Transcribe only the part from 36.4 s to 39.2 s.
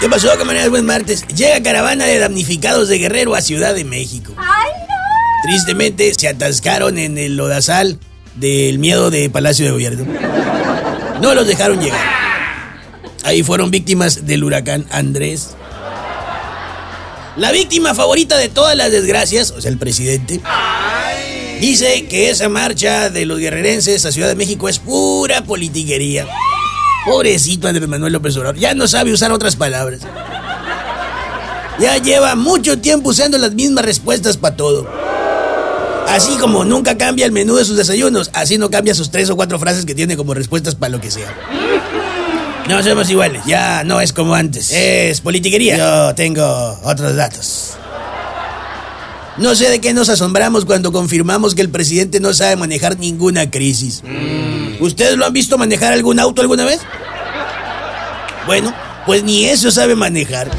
nunca cambia el menú de sus desayunos, así no cambia sus